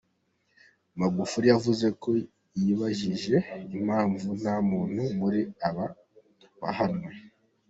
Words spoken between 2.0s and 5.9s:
ko yibajije impamvu nta muntu muri aba